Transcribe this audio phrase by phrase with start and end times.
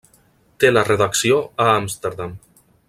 [0.63, 2.37] Té la redacció a Amsterdam.